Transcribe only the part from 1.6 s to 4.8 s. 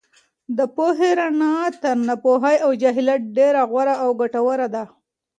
تر ناپوهۍ او جهالت ډېره غوره او ګټوره